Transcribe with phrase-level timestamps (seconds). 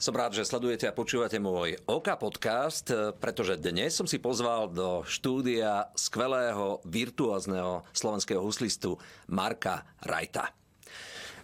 [0.00, 2.88] Som rád, že sledujete a počúvate môj OK podcast,
[3.20, 8.96] pretože dnes som si pozval do štúdia skvelého, virtuózneho slovenského huslistu
[9.28, 10.56] Marka Rajta.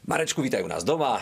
[0.09, 1.21] Marečku, vítajú nás doma.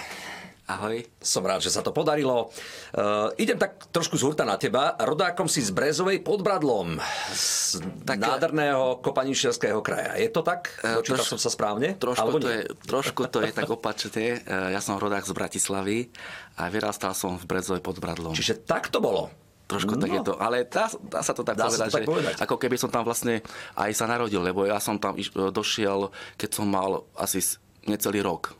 [0.64, 1.04] Ahoj.
[1.20, 2.48] Som rád, že sa to podarilo.
[2.96, 4.96] Uh, idem tak trošku z hurta na teba.
[4.96, 6.96] Rodákom si z Brezovej pod Bradlom,
[7.36, 10.16] z tak, nádherného Kopaničerského kraja.
[10.16, 10.72] Je to tak?
[10.80, 12.00] Uh, Dočítal som sa správne?
[12.00, 14.40] Trošku to, je, trošku to je tak opačne.
[14.48, 16.08] Ja som rodák z Bratislavy
[16.56, 18.32] a vyrastal som v Brezovej pod Bradlom.
[18.32, 19.28] Čiže tak to bolo?
[19.68, 20.00] Trošku no.
[20.00, 22.34] tak je to, ale dá, dá sa to tak dá povedať, to tak že povedať.
[22.40, 23.40] ako keby som tam vlastne
[23.80, 27.40] aj sa narodil, lebo ja som tam došiel, keď som mal asi
[27.88, 28.52] necelý rok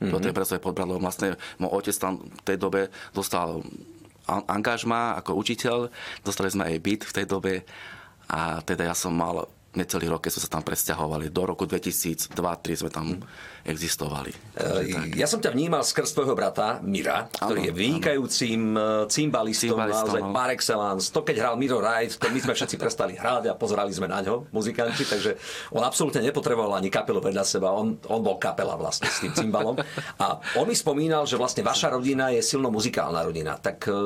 [0.00, 0.12] mm-hmm.
[0.12, 1.02] do tej Bresovej pod Bradlom.
[1.02, 3.62] Vlastne môj otec tam v tej dobe dostal
[4.24, 5.92] angažma ako učiteľ,
[6.24, 7.54] dostali sme aj byt v tej dobe
[8.32, 9.44] a teda ja som mal
[9.74, 11.34] necelý rok, keď sme sa tam presťahovali.
[11.34, 13.06] Do roku 2002-2003 sme tam
[13.64, 14.28] existovali.
[14.60, 19.08] E, ja som ťa vnímal skrz tvojho brata Mira, ktorý ano, je vynikajúcim ano.
[19.08, 20.36] E, cymbalistom, naozaj no.
[20.36, 21.08] par excellence.
[21.08, 24.20] To, keď hral Miro Ride, to my sme všetci prestali hrať a pozerali sme na
[24.20, 25.40] ňo, muzikanti, takže
[25.72, 27.72] on absolútne nepotreboval ani kapelu vedľa seba.
[27.72, 29.80] On, on bol kapela vlastne s tým cymbalom.
[30.20, 33.56] A on mi spomínal, že vlastne vaša rodina je silno muzikálna rodina.
[33.56, 33.96] Tak e,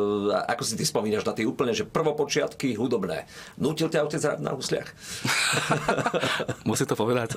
[0.55, 3.27] ako si ty spomínaš na tie úplne, že prvopočiatky hudobné.
[3.59, 4.89] Nutil ťa otec hrať na husliach?
[6.69, 7.34] Musí to povedať.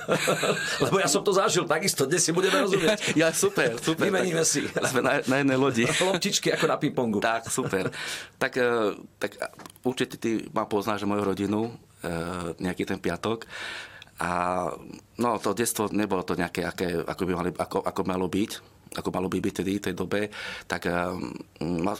[0.78, 3.00] Lebo ja som to zažil takisto, dnes si budeme rozumieť.
[3.24, 4.12] Ja, super, super.
[4.12, 4.68] Vymeníme si.
[4.92, 5.88] Sme na, na jednej lodi.
[6.04, 7.24] Lomtičky ako na pingpongu.
[7.24, 7.88] Tak, super.
[8.36, 9.40] Tak, e, tak
[9.80, 11.72] určite ty ma poznáš, moju rodinu,
[12.04, 12.12] e,
[12.60, 13.48] nejaký ten piatok.
[14.20, 14.30] A
[15.16, 18.52] no, to detstvo nebolo to nejaké, aké, ako, by mali, ako, ako malo byť
[18.92, 20.28] ako malo by byť tedy v tej dobe,
[20.68, 21.32] tak um,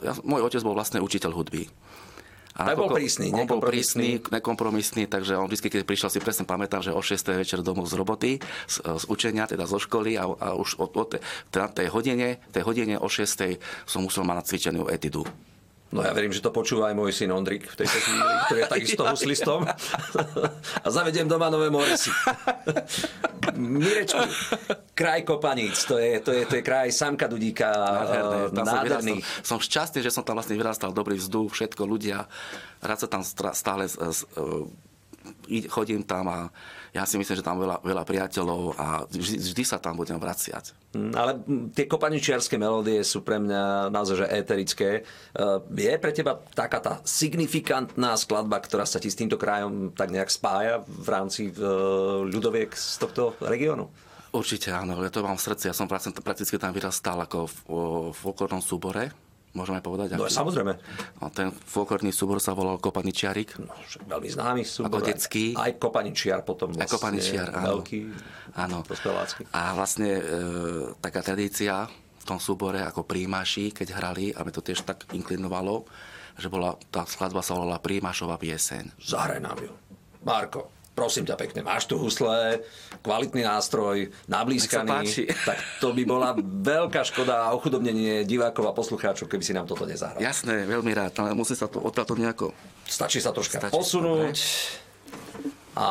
[0.04, 1.64] ja, môj otec bol vlastne učiteľ hudby.
[2.52, 6.44] A tak bol prísny, on bol prísny, nekompromisný, takže on vždy, keď prišiel, si presne
[6.44, 7.16] pamätám, že o 6.
[7.32, 8.30] večer domov z roboty,
[8.68, 11.08] z, z učenia, teda zo školy a, a už od, od
[11.48, 13.56] tej, tej, hodine, tej hodine o 6.
[13.88, 15.24] som musel mať nacvičenú etidu.
[15.92, 18.68] No ja verím, že to počúva aj môj syn Ondrik v tejto chvíli, ktorý je
[18.68, 19.68] takisto huslistom.
[20.84, 22.08] A zavediem doma nové moresy.
[23.58, 24.22] Mirečku,
[24.94, 27.68] kraj Kopaníc, to je, to je, to je kraj Samka Dudíka,
[28.54, 29.18] nádherný.
[29.42, 32.30] Som, som šťastný, že som tam vlastne vyrastal, dobrý vzduch, všetko, ľudia.
[32.78, 33.90] Rád sa tam stále
[35.70, 36.38] chodím tam a
[36.92, 40.76] ja si myslím, že tam veľa, veľa priateľov a vždy, vždy sa tam budem vraciať.
[40.92, 41.32] Mm, ale
[41.72, 44.90] tie kopaničiarske melódie sú pre mňa naozaj že éterické.
[45.00, 45.02] E,
[45.72, 50.28] je pre teba taká tá signifikantná skladba, ktorá sa ti s týmto krajom tak nejak
[50.28, 51.52] spája v rámci e,
[52.28, 53.88] ľudoviek z tohto regiónu?
[54.36, 55.72] Určite áno, ja to mám v srdci.
[55.72, 57.56] Ja som prakticky tam vyrastal ako v,
[58.12, 60.16] v folklórnom súbore Môžeme povedať?
[60.16, 60.32] No, aký?
[60.32, 60.72] samozrejme.
[61.20, 63.60] No, ten folklorný súbor sa volal Kopaničiarik.
[63.60, 63.68] No,
[64.08, 65.04] veľmi známy súbor.
[65.04, 65.52] Ako detský.
[65.52, 66.88] Aj, aj Kopaničiar potom vlastne.
[66.88, 67.84] Aj Kopaničiar, áno.
[67.84, 67.98] Veľký
[68.56, 68.78] áno.
[69.52, 70.22] A vlastne e,
[71.04, 75.84] taká tradícia v tom súbore ako príjimaši, keď hrali, a mi to tiež tak inklinovalo,
[76.40, 78.96] že bola, tá skladba sa volala Príjimašová pieseň.
[79.04, 79.72] Zahraj nám ju.
[80.24, 82.60] Marko prosím ťa pekne, máš tu husle,
[83.00, 85.08] kvalitný nástroj, nablískaný,
[85.48, 89.88] tak to by bola veľká škoda a ochudobnenie divákov a poslucháčov, keby si nám toto
[89.88, 90.20] nezahral.
[90.20, 92.52] Jasné, veľmi rád, ale musí sa to odtiaľto nejako...
[92.84, 94.36] Stačí sa troška Stačí posunúť
[95.72, 95.88] a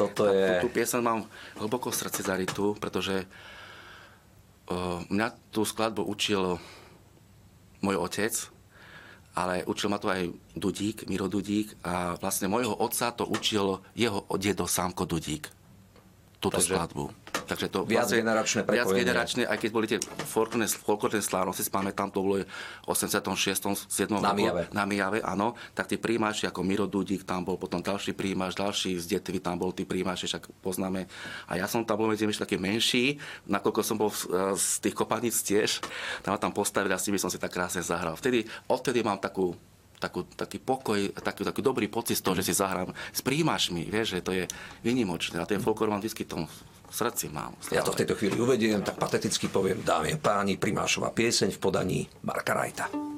[0.00, 0.64] toto je...
[0.64, 1.28] Tú, tú piesen mám
[1.60, 3.28] hlboko v srdci zarytú, pretože
[4.72, 6.56] uh, mňa tú skladbu učil
[7.84, 8.32] môj otec,
[9.34, 14.26] ale učil ma to aj Dudík, Miro Dudík a vlastne môjho otca to učil jeho
[14.36, 15.46] dedo Sámko Dudík.
[16.40, 16.74] Túto Takže...
[16.74, 17.04] skladbu.
[17.50, 18.60] Takže to viac vlastne, generačné.
[18.62, 23.90] Viac generačné, aj keď boli tie folklórne slávnosti, si pamätám, to bolo v 86.
[23.90, 24.22] 7.
[24.22, 24.70] Na Mijave.
[24.70, 25.58] Na Mijave, áno.
[25.74, 29.58] Tak tí príjimači ako Miro Dudík, tam bol potom ďalší príjimač, ďalší z Detvy, tam
[29.58, 31.10] bol tí príjimači, však poznáme.
[31.50, 33.18] A ja som tam bol medzi ešte taký menší,
[33.50, 34.14] nakoľko som bol
[34.54, 35.82] z tých kopaníc tiež,
[36.22, 38.14] tam tam postavili a s tými som si tak krásne zahral.
[38.14, 39.58] Vtedy, odtedy mám takú
[40.00, 44.16] takú, taký pokoj, taký, taký dobrý pocit z toho, že si zahrám s príjimačmi, vieš,
[44.16, 44.44] že to je
[44.80, 45.36] vynimočné.
[45.36, 46.48] A ten folklor mám vždy tom
[46.90, 47.54] v srdci mám.
[47.62, 47.78] Stále.
[47.78, 51.62] Ja to v tejto chvíli uvediem, tak pateticky poviem, dámy a páni, primášová pieseň v
[51.62, 53.09] podaní Marka Rajta.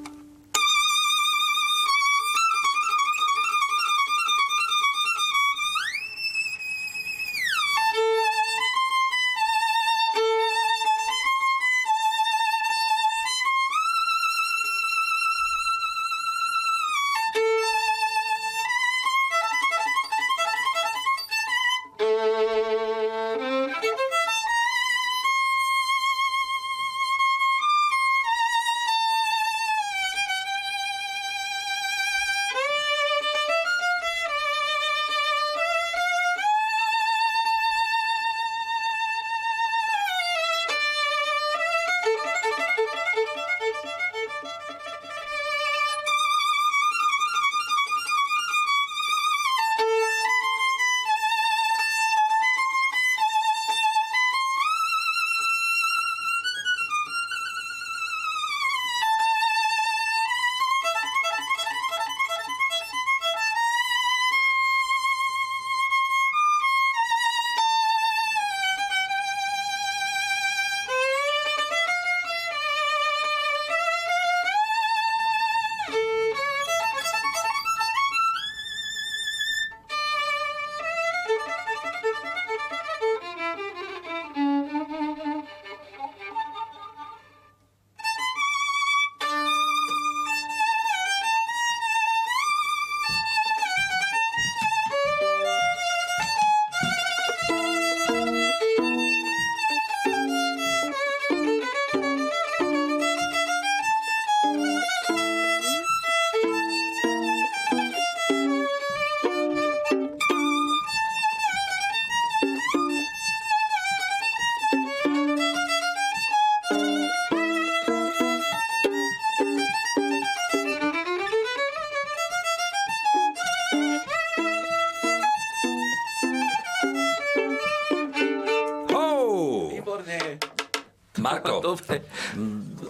[131.42, 132.06] Marko, Dobre.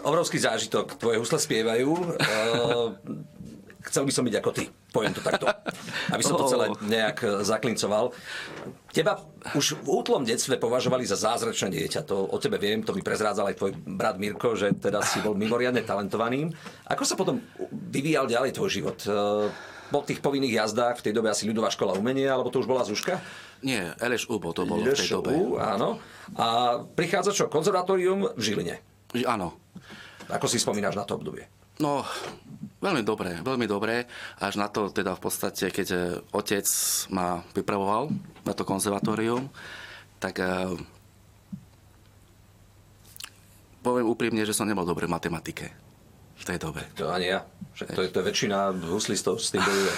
[0.05, 1.01] obrovský zážitok.
[1.01, 1.89] Tvoje husle spievajú.
[3.83, 4.69] Chcel by som byť ako ty.
[4.93, 5.49] Poviem to takto.
[6.13, 8.13] Aby som to celé nejak zaklincoval.
[8.93, 9.19] Teba
[9.57, 12.05] už v útlom detstve považovali za zázračné dieťa.
[12.07, 15.33] To o tebe viem, to mi prezrádzal aj tvoj brat Mirko, že teda si bol
[15.35, 16.53] mimoriadne talentovaným.
[16.93, 17.41] Ako sa potom
[17.73, 19.01] vyvíjal ďalej tvoj život?
[19.93, 22.81] po tých povinných jazdách, v tej dobe asi ľudová škola umenia, alebo to už bola
[22.81, 23.21] Zuška?
[23.63, 25.31] Nie, LŠU bol to bolo LŠU, v tej dobe.
[25.63, 26.03] áno.
[26.35, 28.77] A prichádza čo, konzervatórium v Žiline?
[29.27, 29.55] Áno.
[30.27, 31.47] Ako si spomínaš na to obdobie?
[31.79, 32.03] No,
[32.83, 34.07] veľmi dobre, veľmi dobre.
[34.43, 36.01] Až na to teda v podstate, keď eh,
[36.35, 36.67] otec
[37.15, 38.11] ma pripravoval
[38.43, 39.47] na to konzervatórium,
[40.23, 40.71] tak uh,
[43.83, 45.67] poviem úprimne, že som nebol dobrý v matematike
[46.43, 46.83] v tej dobe.
[46.99, 47.47] To ani ja.
[47.73, 48.59] Však to je, to je väčšina
[48.93, 49.93] huslistov s tým bojuje.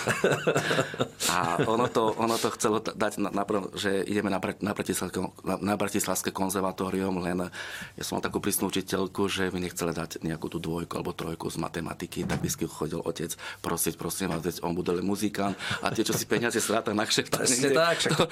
[1.35, 3.43] A ono to, ono to chcelo dať, na, na,
[3.75, 7.51] že ideme na, na, Bratislavské, na, na Bratislavské konzervatórium, len
[7.99, 11.51] ja som mal takú prísnu učiteľku, že mi nechcela dať nejakú tú dvojku alebo trojku
[11.51, 16.15] z matematiky, tak vždy chodil otec prosiť, prosím vás, on bude muzikant a tie, čo
[16.15, 17.35] si peniaze stráta na kšeft.
[17.35, 18.25] Presne tak, však to,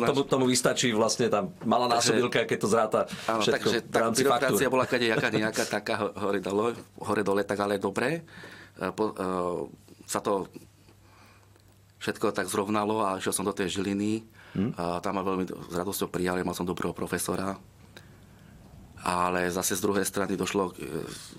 [0.00, 4.88] tomu, tomu, vystačí vlastne tam malá násobilka, keď to zráta áno, takže tá byrokracia bola
[4.88, 6.72] kadejaká nejaká taká hore dole,
[7.04, 8.28] hore dole, tak ale dobre
[8.78, 9.14] po, e,
[10.06, 10.46] sa to
[11.98, 14.22] všetko tak zrovnalo a išiel som do tej Žiliny.
[14.54, 14.72] Hmm.
[14.78, 17.58] A tam ma veľmi s radosťou prijali, mal som dobrého profesora.
[19.02, 20.86] Ale zase z druhej strany došlo k e,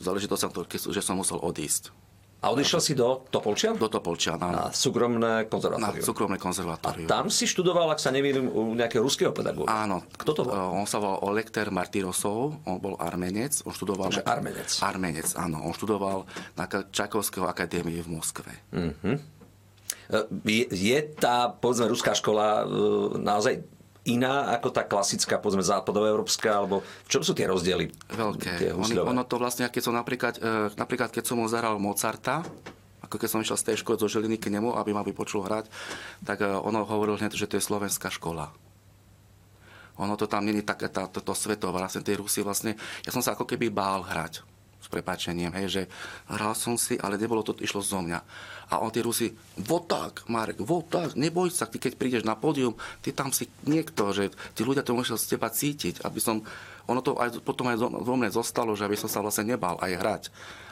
[0.04, 1.92] záležitosti, že som musel odísť.
[2.40, 3.76] A odišiel si do Topolčia?
[3.76, 4.72] Do Topolčia, áno.
[4.72, 6.00] Na súkromné konzervatórium.
[6.00, 7.08] Na súkromné konzervatórium.
[7.08, 9.68] A tam si študoval, ak sa neviem, u nejakého ruského pedagóga.
[9.68, 10.08] Áno.
[10.16, 10.56] Kto to bol?
[10.56, 13.60] On sa volal Olekter Martirosov, on bol armenec.
[13.68, 14.08] On študoval...
[14.08, 14.32] Takže na...
[14.32, 14.70] armenec.
[14.80, 15.68] Armenec, áno.
[15.68, 16.24] On študoval
[16.56, 18.56] na Čakovského akadémie v Moskve.
[18.72, 19.20] Uh-huh.
[20.48, 22.66] Je, je tá, povedzme, ruská škola e,
[23.20, 23.62] naozaj
[24.10, 27.94] iná ako tá klasická, povedzme, západoeurópska, alebo v čom sú tie rozdiely?
[28.10, 28.52] Veľké.
[28.58, 32.42] Tie ono, ono to vlastne, keď som napríklad, e, napríklad keď som zahral Mozarta,
[33.06, 35.70] ako keď som išiel z tej školy zo Žiliny k nemu, aby ma vypočul hrať,
[36.26, 38.50] tak e, ono hovoril hneď, že to je slovenská škola.
[40.00, 43.36] Ono to tam není také tá, toto svetová, vlastne tie Rusy vlastne, ja som sa
[43.36, 44.59] ako keby bál hrať
[44.90, 45.82] s prepáčením, hej, že
[46.26, 48.18] hral som si, ale nebolo to, išlo zo mňa.
[48.74, 49.30] A on tí Rusi,
[49.62, 52.74] vo tak, Marek, vo tak, neboj sa, ty keď prídeš na pódium,
[53.06, 56.42] ty tam si niekto, že tí ľudia to musel z teba cítiť, aby som,
[56.90, 59.94] ono to aj, potom aj vo mne zostalo, že aby som sa vlastne nebal aj
[59.94, 60.24] hrať.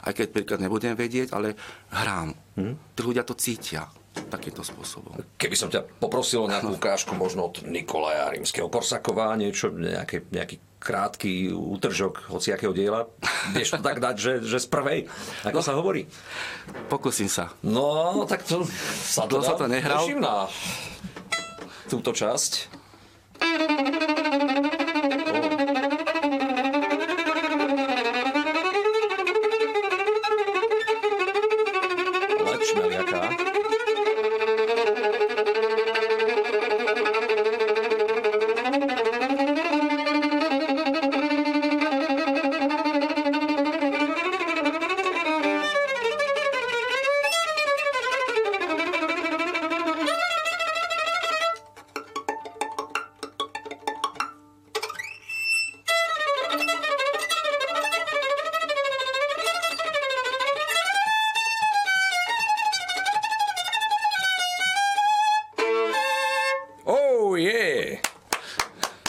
[0.01, 1.53] Aj keď príklad nebudem vedieť, ale
[1.93, 2.33] hrám.
[2.57, 2.73] Hmm?
[2.97, 3.85] Tí ľudia to cítia
[4.25, 5.13] takýmto spôsobom.
[5.37, 10.57] Keby som ťa poprosil o nejakú ukážku možno od Nikolaja Rímskeho Korsakova, niečo, nejaký, nejaký
[10.77, 13.09] krátky útržok hociakého diela,
[13.55, 14.99] vieš to tak dať, že, že z prvej,
[15.43, 16.05] ako no, sa hovorí?
[16.87, 17.51] Pokúsim sa.
[17.65, 18.63] No, tak to
[19.03, 20.05] sa to, to, sa to nehral.
[20.21, 20.45] na
[21.87, 22.69] túto časť.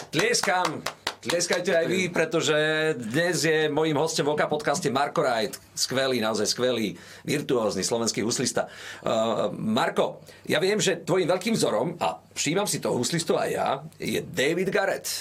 [0.08, 0.80] Tlieskam.
[1.20, 2.56] Tlieskajte aj vy, pretože
[2.96, 5.60] dnes je mojím hostom v OK podcaste Marko Rajt.
[5.76, 6.96] Skvelý, naozaj skvelý,
[7.28, 8.72] virtuózny slovenský huslista.
[9.04, 13.68] Uh, Marko, ja viem, že tvojim veľkým vzorom, a všímam si to huslistu aj ja,
[14.00, 15.12] je David Garrett.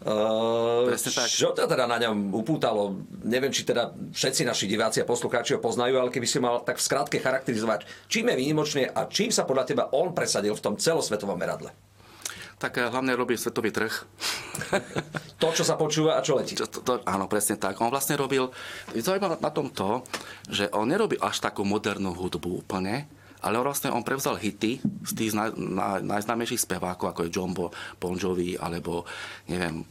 [0.00, 1.28] Uh, tak.
[1.28, 2.96] Čo to teda na ňom upútalo?
[3.20, 6.80] Neviem, či teda všetci naši diváci a poslucháči ho poznajú, ale keby si mal tak
[6.80, 10.74] v skratke charakterizovať, čím je výnimočný a čím sa podľa teba on presadil v tom
[10.80, 11.76] celosvetovom meradle
[12.56, 13.92] tak eh, hlavne robí svetový trh.
[15.40, 16.56] to, čo sa počúva a čo letí.
[16.56, 17.80] Čo, to, to, áno, presne tak.
[17.80, 18.48] On vlastne robil,
[18.96, 20.04] zaujímavé na tom to,
[20.48, 23.08] že on nerobil až takú modernú hudbu úplne,
[23.44, 27.66] ale vlastne on prevzal hity z tých naj, naj, najznámejších spevákov, ako je Jumbo,
[28.00, 29.04] Bon Jovi, alebo
[29.46, 29.84] neviem,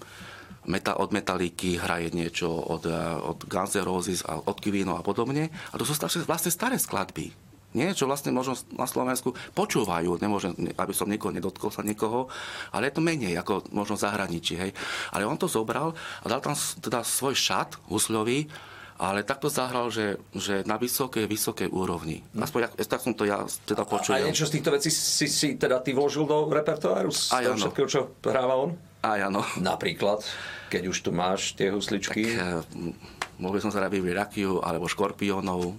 [0.65, 5.53] Meta, od Metaliky hraje niečo, od, eh, od Guns N' Roses, od Kivino a podobne.
[5.69, 5.93] A to sú
[6.25, 7.44] vlastne staré skladby
[7.75, 7.91] nie?
[7.91, 10.17] čo vlastne možno na Slovensku počúvajú.
[10.23, 12.31] Nemôžem, aby som niekoho nedotkol sa niekoho,
[12.71, 14.55] ale je to menej ako možno zahraničí.
[14.55, 14.71] Hej.
[15.11, 15.91] Ale on to zobral
[16.23, 18.47] a dal tam teda svoj šat husľový,
[18.95, 22.23] ale takto zahral, že, že na vysokej, vysokej úrovni.
[22.31, 22.47] Hm.
[22.47, 24.15] Aspoň ja, tak som to ja teda počul.
[24.15, 27.11] A niečo z týchto vecí si, si teda ty vložil do repertoáru?
[27.11, 28.71] Z toho všetkého, čo hráva on?
[29.03, 29.43] Aj áno.
[29.59, 30.23] Napríklad,
[30.71, 32.39] keď už tu máš tie husličky.
[32.39, 32.95] Tak, uh,
[33.37, 35.75] mohol by som sa rakiu alebo škorpiónov.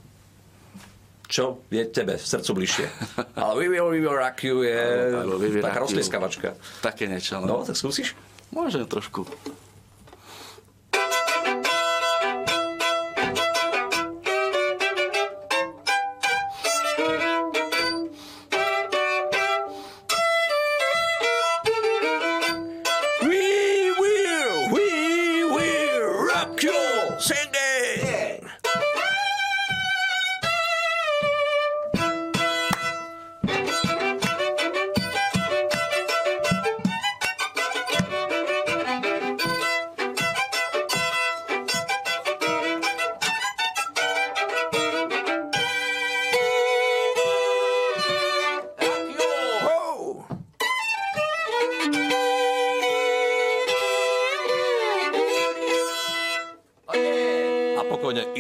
[1.27, 2.87] Čo je tebe v srdcu bližšie?
[3.41, 4.79] Ale We Will, We Will Rock You je
[5.59, 6.55] taká rozlieskavačka.
[6.81, 7.43] Také niečo.
[7.43, 7.63] No.
[7.63, 8.15] no, tak skúsiš?
[8.55, 9.27] Môžem trošku.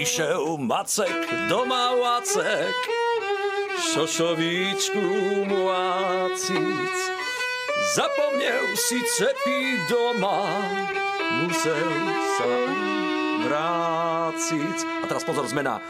[0.06, 2.78] Vacek doma Vacek,
[3.90, 5.02] šošovíčku
[5.50, 6.94] muácic.
[7.94, 10.46] Zapomněl si cepí doma,
[11.42, 11.90] musel
[12.38, 12.50] sa
[13.50, 15.02] vráciť.
[15.02, 15.82] A teraz pozor, zmena.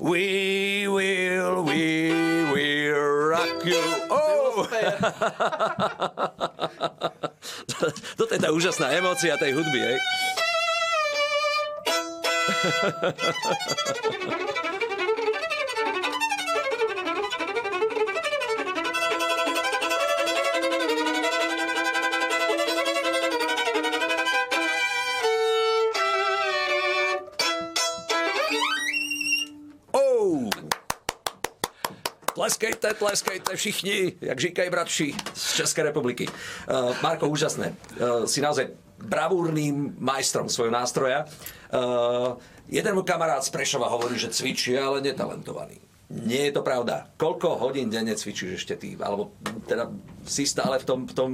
[0.00, 2.08] We will, we
[2.48, 3.84] will rock you.
[4.08, 4.64] Oh!
[8.16, 10.00] Toto je tá úžasná emócia tej hudby, hej?
[32.34, 36.28] Tleskejte, tleskejte všichni, jak říkají bratři z České republiky.
[36.28, 37.74] Uh, Marko, úžasné.
[38.00, 41.26] Uh, si naozaj bravúrnym majstrom svojho nástroja.
[41.70, 42.34] Uh,
[42.66, 45.88] jeden môj kamarát z Prešova hovorí, že cvičí, ale netalentovaný.
[46.08, 47.12] Nie je to pravda.
[47.20, 48.96] Koľko hodín denne cvičíš ešte ty?
[48.96, 49.36] Alebo
[49.68, 49.92] teda
[50.24, 51.30] si stále v tom, v tom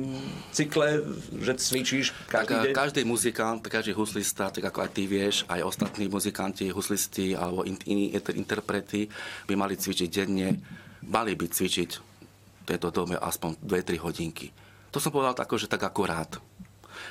[0.50, 0.98] cykle,
[1.38, 2.72] že cvičíš každý tak, deň?
[2.74, 7.78] Každý muzikant, každý huslista, tak ako aj ty vieš, aj ostatní muzikanti, huslisti alebo in,
[7.86, 9.06] iní interprety
[9.46, 10.58] by mali cvičiť denne.
[11.06, 14.50] Mali by cvičiť v tejto dome aspoň 2-3 hodinky.
[14.90, 16.34] To som povedal tako, že tak akurát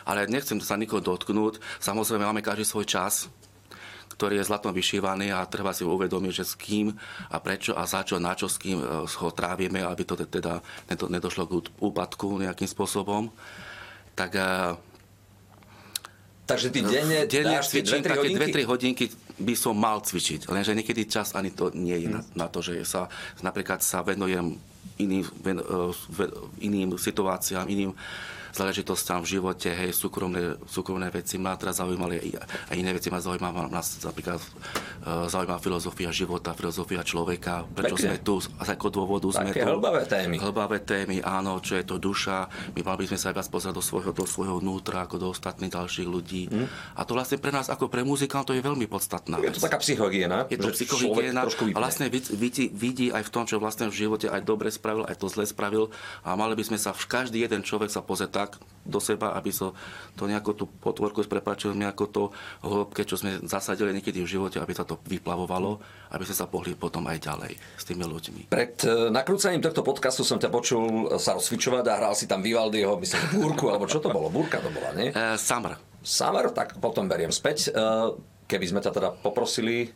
[0.03, 1.61] ale nechcem sa nikoho dotknúť.
[1.79, 3.29] Samozrejme, máme každý svoj čas,
[4.13, 6.93] ktorý je zlatom vyšívaný a treba si uvedomiť, že s kým
[7.33, 10.61] a prečo a za čo, na čo s kým e, ho trávime, aby to teda
[11.09, 13.33] nedošlo k úpadku nejakým spôsobom.
[14.13, 14.45] Tak e,
[16.43, 18.51] Takže ty denne, denne dáš cvičím, 2-3 hodinky?
[18.67, 19.05] 2-3 hodinky
[19.39, 22.15] by som mal cvičiť, lenže niekedy čas ani to nie je hmm.
[22.35, 23.07] na, na to, že sa
[23.41, 24.59] napríklad sa venujem
[24.99, 26.25] iným, ven, e,
[26.61, 27.95] iným situáciám, iným
[28.53, 32.37] záležitostiam v živote, hej, súkromné, súkromné veci ma teraz zaujímali
[32.69, 38.05] a iné veci ma zaujímavá, nás napríklad uh, zaujímavá filozofia života, filozofia človeka, prečo Pekne.
[38.13, 39.69] sme tu, z akého dôvodu Také sme tu.
[39.73, 40.35] hlbavé témy.
[40.37, 42.45] Hlbavé témy, áno, čo je to duša.
[42.77, 45.73] My mali by sme sa viac pozrieť do svojho, do svojho vnútra, ako do ostatných
[45.73, 46.47] ďalších ľudí.
[46.53, 46.69] Hmm.
[46.93, 50.45] A to vlastne pre nás, ako pre muzikantov, je veľmi podstatná Je to taká psychohygiena.
[50.53, 54.45] Je to psychohygiena a vlastne vidí, vidí aj v tom, čo vlastne v živote aj
[54.45, 55.89] dobre spravil, aj to zle spravil.
[56.21, 59.49] A mali by sme sa, v každý jeden človek sa pozrieť tak do seba, aby
[59.49, 59.71] so
[60.19, 62.23] to nejako tú potvorku prepačil, nejako to
[62.61, 65.79] hĺbke, čo sme zasadili niekedy v živote, aby sa to vyplavovalo,
[66.11, 68.41] aby sme sa pohli potom aj ďalej s tými ľuďmi.
[68.51, 72.99] Pred e, nakrúcaním tohto podcastu som ťa počul sa rozcvičovať a hral si tam Vivaldiho,
[72.99, 74.27] myslím, búrku, alebo čo to bolo?
[74.27, 75.15] Búrka to bola, nie?
[75.15, 75.79] Uh, summer.
[76.03, 77.71] Summer, tak potom beriem späť.
[77.71, 78.19] Uh,
[78.51, 79.95] keby sme ťa teda poprosili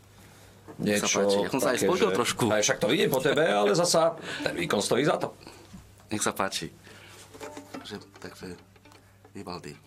[0.79, 1.27] niečo...
[1.27, 2.47] Ja som sa aj spojil trošku.
[2.47, 4.15] Aj však to vidím po tebe, ale zasa
[4.47, 5.35] ten výkon stojí za to.
[6.07, 6.86] Nech sa páči
[7.87, 8.55] že, takže
[9.35, 9.77] Vivaldi.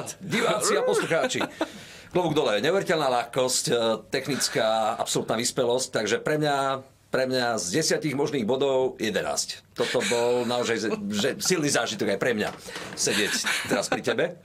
[0.00, 0.16] Zabrať.
[0.20, 1.40] Diváci a poslucháči.
[2.10, 3.72] Klobúk dole, neuveriteľná ľahkosť, e,
[4.10, 6.56] technická, absolútna vyspelosť, takže pre mňa
[7.10, 9.66] pre mňa z desiatich možných bodov 11.
[9.74, 12.54] Toto bol naozaj že silný zážitok aj pre mňa
[12.94, 14.38] sedieť teraz pri tebe.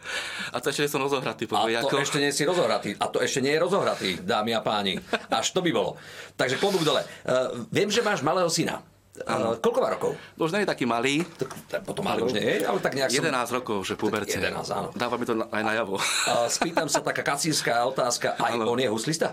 [0.49, 1.45] A to ešte nie som rozohratý.
[1.45, 2.01] A to ako...
[2.01, 2.97] ešte nie si rozohratý.
[2.97, 4.97] A to ešte nie je rozohratý, dámy a páni.
[5.29, 6.01] Až to by bolo.
[6.33, 7.05] Takže klobúk dole.
[7.21, 8.81] Uh, viem, že máš malého syna.
[9.23, 10.11] Uh, koľko má rokov?
[10.35, 11.23] Už nie je taký malý.
[11.71, 13.55] Tak, potom malý už nie je, ale tak nejak 11 som...
[13.63, 14.35] rokov, že puberte.
[14.35, 14.89] 11, áno.
[14.91, 15.95] Dáva mi to aj najavo.
[15.95, 18.35] Uh, spýtam sa taká kacínska otázka.
[18.35, 18.67] Aj ano.
[18.67, 19.31] on je huslista?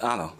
[0.00, 0.32] Áno.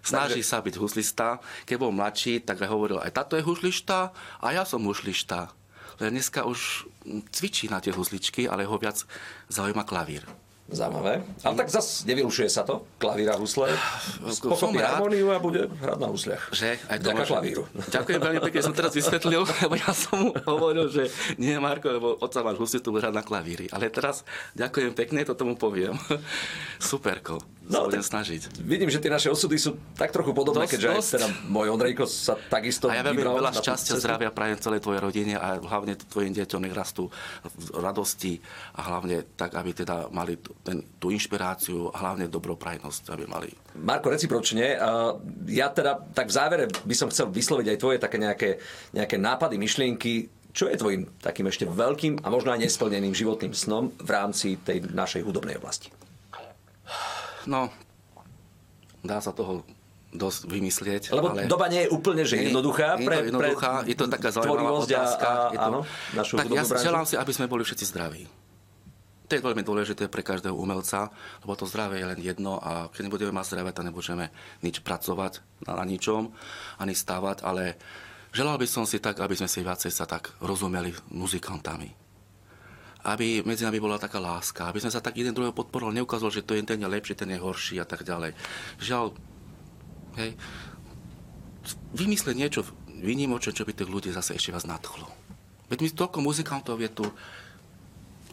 [0.00, 0.48] Snaží Takže...
[0.48, 1.26] sa byť huslista.
[1.68, 5.52] Keď bol mladší, tak aj hovoril, aj táto je huslista a ja som huslista.
[6.00, 6.88] Len dneska už
[7.32, 9.02] cvičí na tie husličky, ale ho viac
[9.48, 10.24] zaujíma klavír.
[10.66, 11.22] Zaujímavé.
[11.46, 13.70] Ale tak zase nevylušuje sa to, klavír a husle.
[14.42, 16.50] Pochopí harmóniu a bude hrať na husliach.
[16.50, 16.82] Že?
[16.90, 17.30] Aj to môže...
[17.30, 17.62] klavíru.
[17.86, 21.06] Ďakujem veľmi pekne, som teraz vysvetlil, lebo ja som mu hovoril, že
[21.38, 23.70] nie, Marko, lebo otca máš huslitu, hrať na klavíri.
[23.70, 24.26] Ale teraz
[24.58, 25.94] ďakujem pekne, to tomu poviem.
[26.82, 27.38] Superko.
[27.66, 28.62] No, budem snažiť.
[28.62, 31.10] Vidím, že tie naše osudy sú tak trochu podobné, dosť, keďže dosť.
[31.18, 35.34] teda môj Ondrejko sa takisto A ja veľmi veľa šťastia, zdravia prajem celej tvojej rodine
[35.34, 37.10] a hlavne tvojim deťom nech rastú
[37.42, 38.38] v radosti
[38.78, 43.50] a hlavne tak, aby teda mali ten, tú inšpiráciu a hlavne dobroprajnosť, aby mali.
[43.82, 44.78] Marko, recipročne,
[45.50, 48.50] ja teda tak v závere by som chcel vysloviť aj tvoje také nejaké,
[48.94, 53.92] nejaké nápady, myšlienky, čo je tvojim takým ešte veľkým a možno aj nesplneným životným snom
[53.98, 55.90] v rámci tej našej hudobnej oblasti?
[57.46, 57.70] No,
[59.06, 59.62] dá sa toho
[60.16, 61.02] dosť vymyslieť.
[61.12, 61.46] Lebo ale...
[61.46, 62.96] doba nie je úplne že jednoduchá.
[62.96, 65.26] Pre, je to jednoduchá, pre je to taká zaujímavá otázka.
[65.28, 65.66] A, je to...
[65.66, 65.80] áno,
[66.16, 68.24] našu tak ja želám si, aby sme boli všetci zdraví.
[69.26, 71.10] To je veľmi dôležité pre každého umelca,
[71.42, 74.30] lebo to zdravie je len jedno a keď nebudeme mať zdravie, tak nebudeme
[74.62, 76.30] nič pracovať na, na ničom,
[76.78, 77.74] ani stávať, ale
[78.30, 82.05] želal by som si tak, aby sme si viacej sa tak rozumeli muzikantami.
[83.06, 86.42] Aby medzi nami bola taká láska, aby sme sa tak jeden druhého podporovali, neukázal, že
[86.42, 88.34] to je ten je lepší, ten je horší a tak ďalej.
[88.82, 89.14] Žiaľ,
[90.18, 90.30] hej,
[91.94, 95.06] vymyslieť niečo výnimočné, čo by tých ľudí zase ešte vás nadchlo.
[95.70, 97.06] Veď my toľko muzikantov je tu,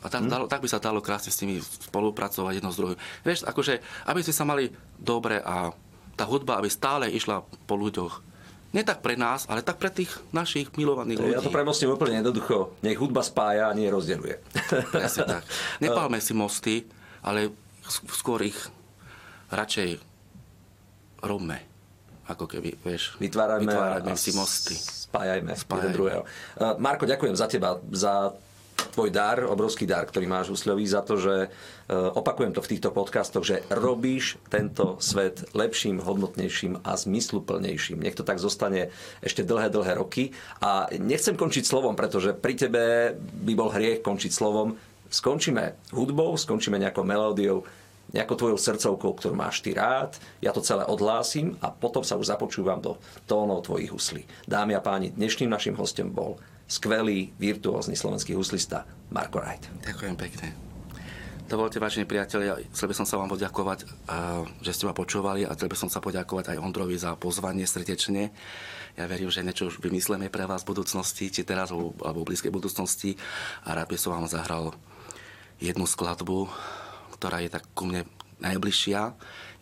[0.03, 0.31] a tak, hmm.
[0.31, 2.99] dalo, tak by sa dalo krásne s nimi spolupracovať jedno s druhým.
[3.23, 3.79] Vieš, akože,
[4.11, 4.67] aby sme sa mali
[4.99, 5.71] dobre a
[6.13, 8.32] tá hudba, aby stále išla po ľuďoch.
[8.73, 11.37] Nie tak pre nás, ale tak pre tých našich milovaných ľudí.
[11.37, 12.73] Ja to premostím úplne jednoducho.
[12.81, 14.41] Nech hudba spája a nie rozdeluje.
[14.89, 15.43] Presne tak.
[15.77, 16.75] Nepálme si mosty,
[17.21, 17.53] ale
[18.09, 18.57] skôr ich
[19.53, 20.01] radšej
[21.21, 21.61] robme.
[22.23, 24.73] Ako keby, vieš, vytvárajme, vytvárajme si mosty.
[24.73, 25.83] Spájajme, spájajme.
[25.85, 26.21] jeden druhého.
[26.79, 28.31] Marko, ďakujem za teba, za
[28.93, 31.47] tvoj dar, obrovský dar, ktorý máš úsľový za to, že e,
[31.93, 38.01] opakujem to v týchto podcastoch, že robíš tento svet lepším, hodnotnejším a zmysluplnejším.
[38.01, 38.93] Nech to tak zostane
[39.25, 40.33] ešte dlhé, dlhé roky.
[40.61, 42.83] A nechcem končiť slovom, pretože pri tebe
[43.17, 44.77] by bol hriech končiť slovom.
[45.09, 47.65] Skončíme hudbou, skončíme nejakou melódiou,
[48.13, 50.15] nejakou tvojou srdcovkou, ktorú máš ty rád.
[50.37, 54.21] Ja to celé odhlásim a potom sa už započúvam do tónov tvojich huslí.
[54.45, 56.37] Dámy a páni, dnešným našim hostom bol
[56.69, 59.67] skvelý, virtuózny slovenský huslista Marko Rajt.
[59.81, 60.53] Ďakujem pekne.
[61.43, 63.83] Dovolte, vážení priatelia, chcel by som sa vám poďakovať,
[64.63, 68.31] že ste ma počúvali a chcel by som sa poďakovať aj Ondrovi za pozvanie srdečne.
[68.95, 72.53] Ja verím, že niečo už vymyslíme pre vás v budúcnosti, či teraz alebo v blízkej
[72.53, 73.19] budúcnosti.
[73.67, 74.71] A rád by som vám zahral
[75.59, 76.47] jednu skladbu,
[77.13, 78.09] ktorá je tak ku mne
[78.41, 79.13] najbližšia.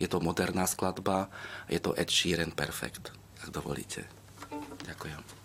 [0.02, 1.30] Je to moderná skladba,
[1.68, 4.08] je to Ed Sheeran Perfect, ak dovolíte.
[4.88, 5.41] Ďakujem.